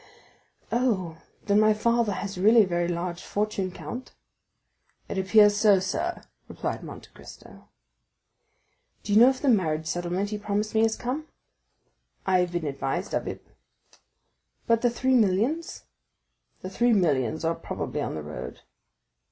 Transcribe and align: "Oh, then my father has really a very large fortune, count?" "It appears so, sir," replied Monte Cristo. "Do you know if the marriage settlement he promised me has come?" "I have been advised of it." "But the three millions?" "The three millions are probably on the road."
"Oh, 0.71 1.21
then 1.45 1.59
my 1.59 1.75
father 1.75 2.13
has 2.13 2.35
really 2.35 2.63
a 2.63 2.67
very 2.67 2.87
large 2.87 3.21
fortune, 3.21 3.69
count?" 3.71 4.15
"It 5.07 5.19
appears 5.19 5.55
so, 5.57 5.77
sir," 5.77 6.23
replied 6.47 6.81
Monte 6.83 7.11
Cristo. 7.13 7.69
"Do 9.03 9.13
you 9.13 9.19
know 9.19 9.29
if 9.29 9.43
the 9.43 9.47
marriage 9.47 9.85
settlement 9.85 10.31
he 10.31 10.39
promised 10.39 10.73
me 10.73 10.81
has 10.81 10.95
come?" 10.97 11.27
"I 12.25 12.39
have 12.39 12.51
been 12.53 12.65
advised 12.65 13.13
of 13.13 13.27
it." 13.27 13.45
"But 14.65 14.81
the 14.81 14.89
three 14.89 15.13
millions?" 15.13 15.83
"The 16.61 16.69
three 16.71 16.93
millions 16.93 17.45
are 17.45 17.53
probably 17.53 18.01
on 18.01 18.15
the 18.15 18.23
road." 18.23 18.61